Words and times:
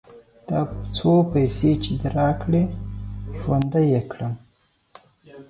دا 0.47 0.59
څو 0.97 1.11
پيسې 1.31 1.71
چې 1.83 1.91
دې 1.99 2.09
راکړې؛ 2.17 2.63
ژوندی 3.39 3.83
يې 3.93 4.01
کړم. 4.11 4.33